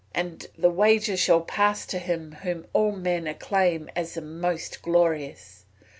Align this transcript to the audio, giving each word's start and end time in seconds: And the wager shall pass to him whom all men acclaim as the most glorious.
And 0.15 0.47
the 0.57 0.71
wager 0.71 1.15
shall 1.15 1.41
pass 1.41 1.85
to 1.85 1.99
him 1.99 2.31
whom 2.41 2.65
all 2.73 2.91
men 2.91 3.27
acclaim 3.27 3.87
as 3.95 4.15
the 4.15 4.21
most 4.21 4.81
glorious. 4.81 5.65